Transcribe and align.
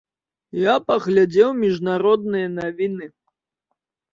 Я 0.71 0.75
паглядзеў 0.87 1.49
міжнародныя 1.65 2.47
навіны. 2.59 3.05